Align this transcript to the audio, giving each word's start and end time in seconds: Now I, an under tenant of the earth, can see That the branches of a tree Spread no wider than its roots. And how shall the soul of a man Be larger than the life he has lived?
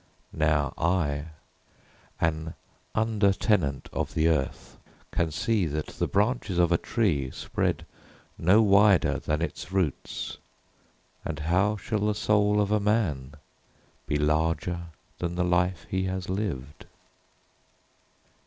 Now 0.33 0.73
I, 0.79 1.25
an 2.19 2.55
under 2.95 3.31
tenant 3.33 3.87
of 3.93 4.15
the 4.15 4.29
earth, 4.29 4.79
can 5.11 5.29
see 5.29 5.67
That 5.67 5.89
the 5.89 6.07
branches 6.07 6.57
of 6.57 6.71
a 6.71 6.77
tree 6.79 7.29
Spread 7.29 7.85
no 8.35 8.63
wider 8.63 9.19
than 9.19 9.43
its 9.43 9.71
roots. 9.71 10.39
And 11.23 11.37
how 11.37 11.77
shall 11.77 12.07
the 12.07 12.15
soul 12.15 12.59
of 12.59 12.71
a 12.71 12.79
man 12.79 13.33
Be 14.07 14.17
larger 14.17 14.85
than 15.19 15.35
the 15.35 15.43
life 15.45 15.85
he 15.87 16.05
has 16.05 16.29
lived? 16.29 16.87